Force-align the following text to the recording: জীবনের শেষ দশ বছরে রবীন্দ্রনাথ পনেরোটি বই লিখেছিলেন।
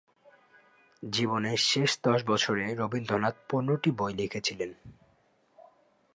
জীবনের 1.03 1.57
শেষ 1.57 1.91
দশ 2.03 2.19
বছরে 2.27 2.65
রবীন্দ্রনাথ 2.75 3.35
পনেরোটি 3.49 3.89
বই 3.91 4.13
লিখেছিলেন। 4.13 4.71